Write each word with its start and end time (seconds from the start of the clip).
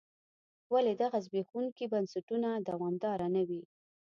ولې 0.73 0.93
دغه 1.01 1.17
زبېښونکي 1.25 1.85
بنسټونه 1.93 2.49
دوامداره 2.69 3.27
نه 3.35 3.41
وي. 3.49 3.61